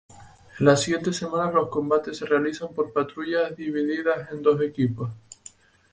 En 0.57 0.65
las 0.65 0.81
siguientes 0.81 1.15
semanas 1.17 1.53
los 1.53 1.69
combates 1.69 2.17
se 2.17 2.25
realizan 2.25 2.73
por 2.73 2.91
patrullas 2.91 3.55
divididas 3.55 4.31
en 4.31 4.41
dos 4.41 4.59
equipos. 4.63 5.11